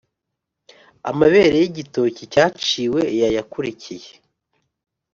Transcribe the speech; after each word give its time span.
amabere 1.09 1.55
y’igitoki 1.63 2.23
cyaciwe 2.33 3.01
yayakurikiye 3.21 4.11